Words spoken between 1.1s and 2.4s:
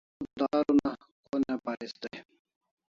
ko ne paris dai?